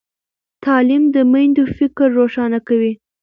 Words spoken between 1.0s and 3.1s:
د میندو فکر روښانه کوي۔